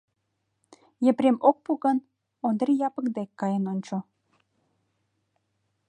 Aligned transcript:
Епрем 1.09 1.37
ок 1.49 1.57
пу 1.63 1.71
гын, 1.83 1.97
Ондри 2.47 2.73
Япык 2.87 3.07
дек 3.17 3.29
каен 3.39 3.63
ончо. 3.73 3.97